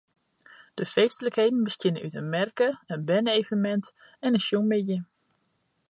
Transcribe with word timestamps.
De 0.79 0.85
feestlikheden 0.93 1.63
besteane 1.67 2.03
út 2.07 2.15
in 2.21 2.31
merke, 2.35 2.67
in 2.93 3.01
berne-evenemint 3.07 3.85
en 4.25 4.35
in 4.37 4.45
sjongmiddei. 4.45 4.99